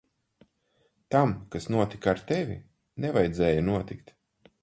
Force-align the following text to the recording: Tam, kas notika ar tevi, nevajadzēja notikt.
Tam, 1.15 1.33
kas 1.55 1.67
notika 1.75 2.09
ar 2.13 2.23
tevi, 2.33 2.57
nevajadzēja 3.07 3.67
notikt. 3.71 4.13